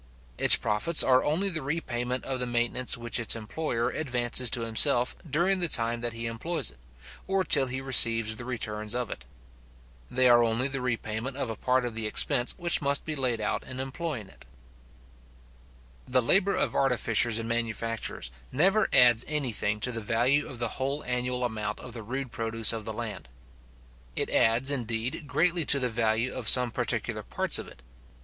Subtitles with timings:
[0.39, 5.15] Its profits are only the repayment of the maintenance which its employer advances to himself
[5.29, 6.79] during the time that he employs it,
[7.27, 9.25] or till he receives the returns of it.
[10.09, 13.39] They are only the repayment of a part of the expense which must be laid
[13.39, 14.43] out in employing it.
[16.07, 20.79] The labour of artificers and manufacturers never adds any thing to the value of the
[20.81, 23.29] whole annual amount of the rude produce of the land.
[24.15, 27.83] It adds, indeed, greatly to the value of some particular parts of it.